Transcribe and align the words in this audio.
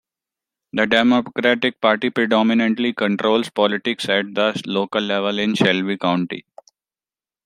The 0.73 0.87
Democratic 0.87 1.79
Party 1.79 2.09
predominantly 2.09 2.91
controls 2.91 3.51
politics 3.51 4.09
at 4.09 4.33
the 4.33 4.59
local 4.65 4.99
level 4.99 5.37
in 5.37 5.53
Shelby 5.53 5.97
County. 5.99 6.43